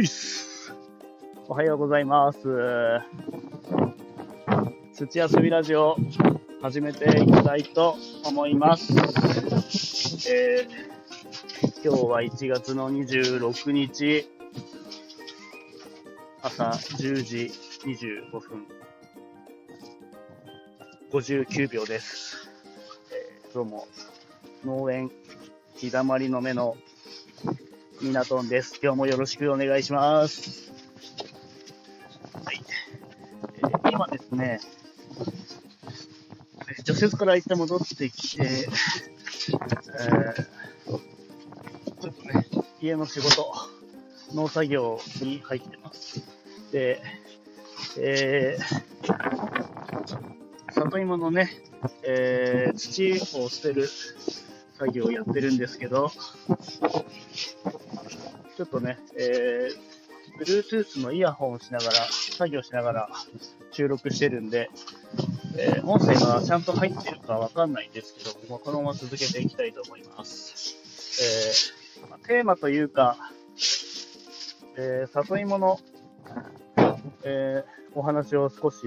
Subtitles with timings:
[0.00, 0.72] いっす。
[1.48, 2.38] おはようございます。
[4.94, 5.96] 土遊びラジオ
[6.62, 8.92] 始めていきたいと思います。
[10.30, 10.88] えー
[11.84, 14.28] 今日は1月の26日、
[16.42, 17.52] 朝10時
[17.84, 18.66] 25分、
[21.12, 22.48] 59秒です。
[23.12, 23.88] えーどうも、
[24.64, 25.10] 農園
[25.76, 26.76] 日だまりの目の
[28.00, 28.78] ミナトンです。
[28.82, 30.72] 今日もよろしくお願いします。
[32.44, 32.60] はい。
[33.56, 34.60] えー今ですね、
[36.84, 38.72] 除雪から一旦戻ってきて、えー
[42.00, 42.46] ちょっとね、
[42.80, 43.52] 家の仕事、
[44.32, 46.22] 農作業に入ってます。
[46.70, 47.02] で、
[47.98, 51.50] えー、里芋のね、
[52.04, 53.88] えー土を捨てる
[54.78, 56.12] 作業をやってるんですけど、
[58.58, 63.08] ちょっとね、えー、Bluetooth のイヤホンをしながら、作業しながら
[63.70, 64.68] 収録してるんで、
[65.56, 70.74] えー音声がちゃんと入ってるかわかんないんですけど、もうこのまま続けていきたいと思います。
[72.02, 73.16] えーまあテーマというか、
[74.76, 75.78] えー里芋の、
[77.22, 78.78] えーお話を少し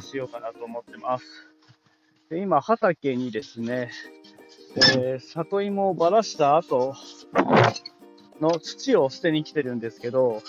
[0.00, 1.24] しようかなと思ってます。
[2.30, 3.90] で今、畑にですね、
[4.96, 6.94] えー里芋をばらした後
[8.42, 10.42] の土を捨てに来てるんですけど、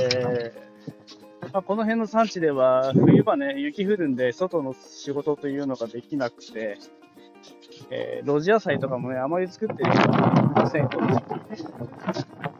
[0.00, 6.78] えーまあ、この辺の産地では冬場ね、雪降るんで外の仕事というのができなくて、
[7.90, 11.68] えー露地野菜とかもね、あまり作ってる人はいません、この時期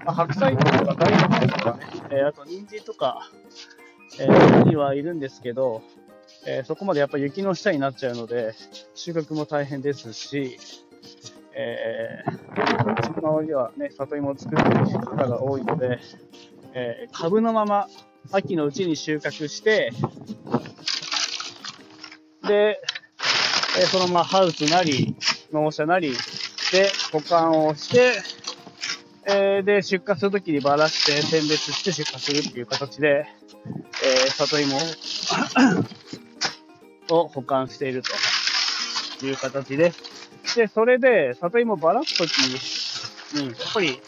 [0.05, 3.31] まあ、白菜とか大根とかね、えーあと人参とか、
[4.21, 5.83] えーにはいるんですけど、
[6.47, 8.55] えそこまでやっぱ雪の下になっちゃうので、
[8.95, 10.59] 収穫も大変ですし、
[11.55, 15.99] えー、うちの周りはね、里芋を作っている方が多いので、
[16.75, 17.89] えー株のまま
[18.33, 19.91] 秋のうちに収穫して、
[22.47, 22.81] で、
[23.79, 25.15] えーそのままハウスなり、
[25.53, 26.13] 農舎なり
[26.73, 28.13] で保管をして、
[29.27, 33.27] えーで、出荷するときにばらして選別して出荷するっていう形で、
[34.05, 34.77] えー里芋
[37.11, 40.12] を保管しているという形です。
[40.57, 44.01] で、それで、里芋をばらすときに、やっぱり、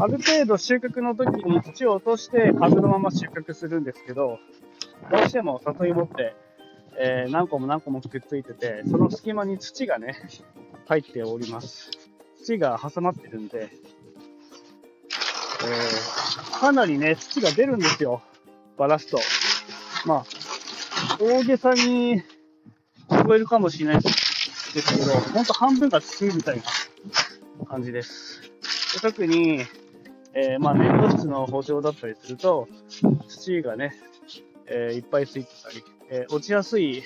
[0.00, 4.38] ある程度収穫の時に土を落として株のまま収穫するんですけど、
[5.10, 6.34] どうしても里芋って、
[7.00, 10.16] えー何個も何個もくっついてて、その隙間に土がね、
[10.86, 11.90] 入っております。
[12.44, 18.20] 土が挟まってるんで、えーかなりね、土が出るんですよ。
[18.76, 19.20] バラすと。
[20.06, 20.24] まあ、
[21.20, 22.22] 大げさに
[23.08, 24.27] 聞こえるかもしれないです
[24.80, 26.62] ですけど、ほんと半分が土みたい
[27.60, 28.40] な感じです。
[28.94, 29.62] で特に、
[30.34, 32.68] えーまあ、粘土質の補助だったりすると、
[33.28, 33.94] 土がね、
[34.66, 37.02] えーいっぱいついてたり、えー落ちやすい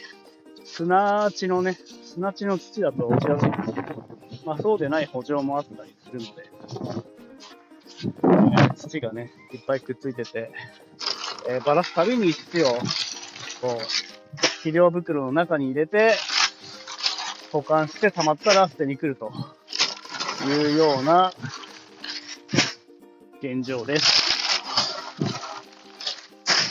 [0.65, 4.04] 砂地のね、砂地の土だと落ちやすいんですけど、
[4.44, 6.50] まあ、そうでない補助もあったりするので、
[8.25, 10.50] えー土がね、いっぱいくっついてて、
[11.49, 12.66] えーばらすたびに土を、
[13.60, 13.83] こう、
[14.37, 16.15] 肥料袋の中に入れて、
[17.52, 19.30] 保管して溜まったら捨てに来ると
[20.46, 21.32] いうような
[23.42, 24.32] 現状です。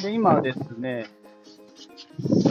[0.03, 1.06] で、今ですね、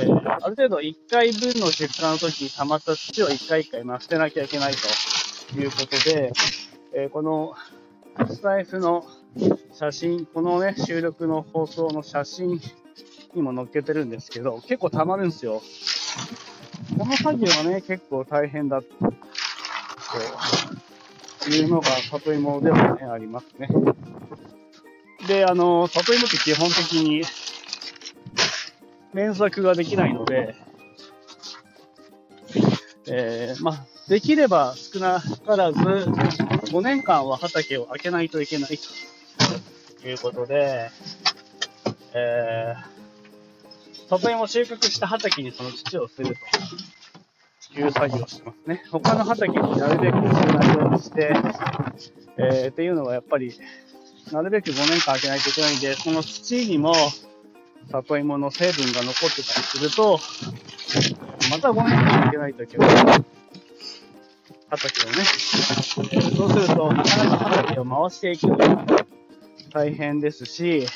[0.02, 4.74] えーある程度1回分の出荷の時に溜まった土を1回1回ま捨てなきゃいけない
[5.52, 6.32] ということで、
[6.94, 7.54] えーこの
[8.28, 9.04] スタイフの
[9.72, 12.60] 写真、このね、収録の放送の写真
[13.34, 15.62] にも載っけてるんですけど、結構溜まるんですよ。
[16.98, 18.86] この作業はね、結構大変だと
[21.50, 23.69] いうのが里芋ではね、ありますね。
[25.26, 27.22] で、あの、里芋って基本的に
[29.14, 30.54] 連作ができないので、
[33.08, 38.78] えーまあ、できれば少なからず5年間は畑を開けないといけない
[40.00, 40.90] ということで、
[42.14, 43.09] えー、
[44.10, 46.36] 里芋を収穫した畑にその土を捨てる
[47.72, 48.82] という作業をしてますね。
[48.90, 50.22] 他の畑になるべく少
[50.58, 51.32] ないようにして、
[52.36, 53.52] えーっていうのはやっぱり、
[54.32, 56.92] なるべく5年間開けないといけないんで、その土にも
[57.92, 60.18] 里芋の成分が残ってたりすると、
[61.50, 62.90] また5年間開けないといけない。
[64.70, 65.24] 畑をね。
[66.36, 68.86] そうすると、なかなか畑を回していくのが
[69.72, 70.86] 大変ですし、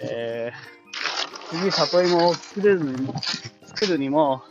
[0.00, 0.75] えー
[1.50, 3.14] 次里芋を作れるにも、
[3.66, 4.42] 作るにも、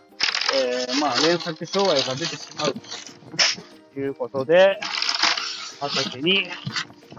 [0.54, 2.74] えーまあ、連作障害が出てしまう
[3.94, 4.80] ということで、
[5.82, 6.48] 畑に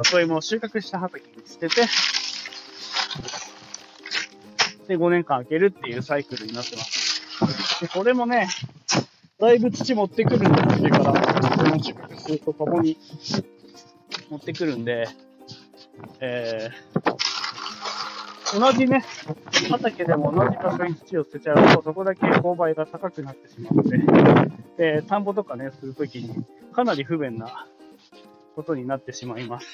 [0.02, 1.86] 里芋を収穫した畑に捨てて、
[4.88, 7.80] で、5年間開けるっていうサイクルになってます。
[7.82, 8.48] で、これもね、
[9.38, 11.12] だいぶ土持ってくるんだっていうから、
[11.56, 12.96] この収穫するとともに
[14.30, 15.06] 持ってくるんで、
[16.20, 17.16] えー、
[18.54, 19.02] 同じね、
[19.70, 23.98] 畑でも同じ場所に土を捨てちゃうと、そこだけ勾配が高くなってしまうので、
[25.00, 27.66] で、田んぼとかね、するときに、かなり不便な
[28.54, 29.66] ことになってしまいます。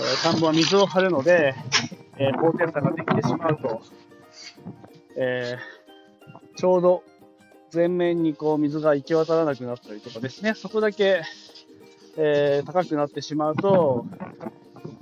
[0.00, 1.54] え田んぼは水を張るので、
[2.16, 3.82] えー高低差ができてしまうと、
[5.16, 7.02] えーちょうど
[7.70, 11.22] 全面にこう水が行き渡らなくなったりとかですね、そこだけ、
[12.16, 14.06] えー高くなってしまうと、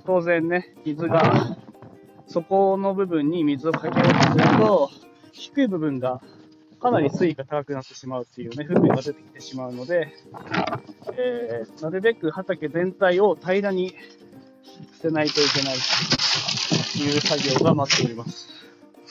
[0.07, 1.57] 当然ね、水が、
[2.33, 4.91] そこの部分に水をかけようとすると、
[5.33, 6.23] 低い部分が
[6.81, 10.15] かなり水位が高くなってしまうっていうね、不便が出てきてしまうので、
[11.13, 13.95] えーなるべく畑全体を平らに
[14.97, 18.49] 捨てないといけないという作業が待っております。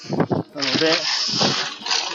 [0.09, 0.91] なので、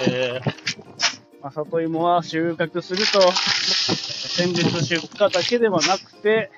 [0.08, 6.50] えーまあ、里芋は収穫すると、先日出荷だけではなくて、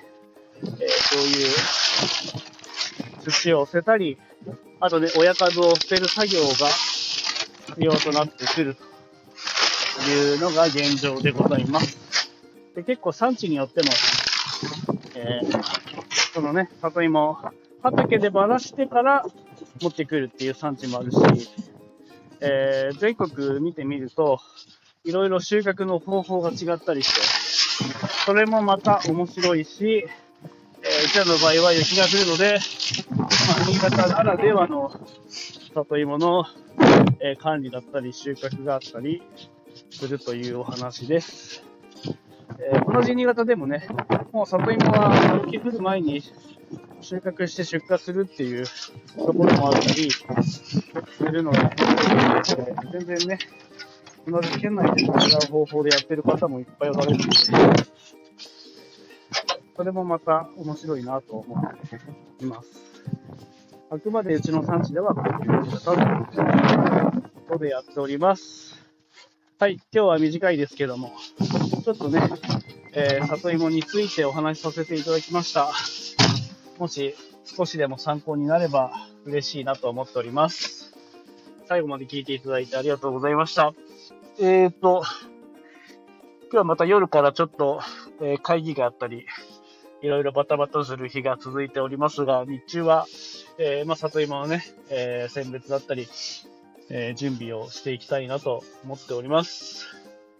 [0.55, 2.48] えーそういう
[3.31, 4.17] 土を捨てたり、
[4.79, 6.47] あとね、親数を捨てる作業が
[7.67, 11.97] 必要となってくるというのが現状でございます。
[12.75, 13.89] で結構産地によっても、
[15.15, 15.89] えー
[16.33, 17.37] そのね、里芋、
[17.81, 19.25] 畑でばらしてから
[19.81, 21.17] 持ってくるっていう産地もあるし、
[22.39, 24.39] えー全国見てみると、
[25.03, 27.21] いろいろ収穫の方法が違ったりして、
[28.25, 30.05] それもまた面白いし、
[30.81, 32.59] えーうちらの場合は雪が降るので、
[33.69, 34.91] 新潟ならではの
[35.75, 36.43] 里芋の、
[37.19, 39.21] えー管理だったり収穫があったり
[39.91, 41.63] するというお話です。
[42.59, 43.87] えー同じ新潟でもね、
[44.31, 46.23] もう里芋は雪降る前に
[47.01, 48.65] 収穫して出荷するっていう
[49.15, 51.59] ところもあったりするので、
[52.91, 53.37] 全然ね、
[54.27, 55.11] 同じ県内で違う
[55.51, 57.29] 方法でやってる方もいっぱいおられるので、
[59.75, 62.88] それもまた面白いなと思っています。
[63.91, 68.77] あくまでうちの産地ではこういうやり方ということでやっております。
[69.57, 71.11] はい、今日は短いですけども、
[71.83, 72.29] ちょっとね、
[72.93, 75.71] えー里芋についてお話しさせていただきました。
[76.77, 77.15] もし
[77.45, 78.91] 少しでも参考になれば
[79.25, 80.93] 嬉しいなと思っております。
[81.67, 83.73] 最後まで聞いていただいてありがとうございました。
[84.39, 85.01] えーと、
[86.43, 87.81] 今日はまた夜からちょっと、
[88.21, 89.25] えー会議があったり、
[90.01, 93.07] いろいろバタバタする日が続いておりますが、日中は、
[93.61, 96.07] えーまあ、里芋のね、えー選別だったり、
[96.89, 99.85] えー準備をしていきたいなと思っております。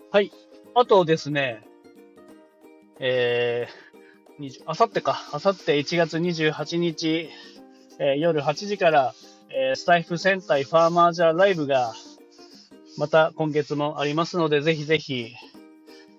[0.09, 0.31] はい。
[0.73, 1.61] あとですね、
[2.97, 7.29] えー、あさってか、あさって1月28日、
[7.99, 9.13] えー夜8時から、
[9.49, 11.93] えースタイフ戦隊ファーマージャーライブが、
[12.97, 15.33] また今月もありますので、ぜひぜひ、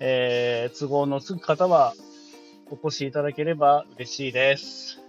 [0.00, 1.94] えー都合のつく方は
[2.70, 5.00] お越しいただければ嬉しいです。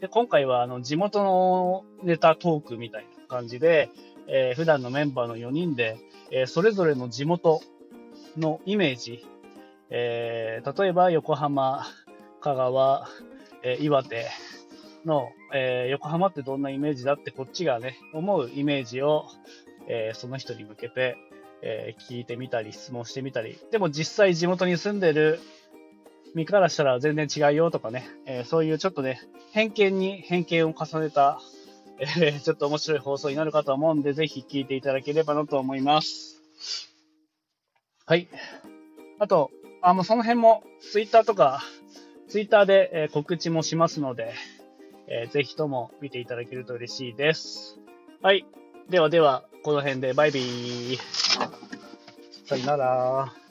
[0.00, 3.90] で、今回はあの地元のネタトークみたいな感じで、
[4.28, 5.98] えー普段のメンバーの4人で、
[6.30, 7.60] えーそれぞれの地元
[8.36, 9.26] のイメージ、
[9.90, 11.84] えー例えば横浜、
[12.40, 13.08] 香川、
[13.64, 14.26] え岩手
[15.04, 19.24] の、え横浜ってどんなイメージだってこっちがね、思うイメージを、
[19.88, 21.16] えその人に向けて、
[21.60, 25.40] え聞いてみたり、質問してみたり、でも実際地元に住んでる
[26.34, 29.20] 身からしたら全然違うよとかね、えーそういうちょっとね、
[29.52, 31.40] 偏見に偏見を重ねた、
[31.98, 36.40] えーちょっと面白い放送になるかと思うんで、ぜひ聞いていただければなと思います。
[38.06, 38.28] はい。
[39.18, 39.50] あと、
[39.82, 41.62] あ、もうその辺も、ツイッターとか、
[42.28, 44.32] ツイッターで、え告知もしますので、
[45.08, 47.78] えーぜひとも見ていただけると嬉しいです。
[48.22, 48.46] はい。
[48.88, 50.98] ではでは、この辺でバイビー。
[52.46, 53.47] さよなら。